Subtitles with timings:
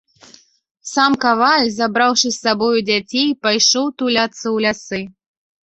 [0.91, 4.99] Сам каваль, забраўшы з сабою дзяцей, пайшоў туляцца ў лясы.